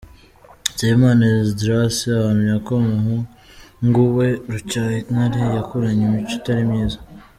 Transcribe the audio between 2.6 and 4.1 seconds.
ko umuhungu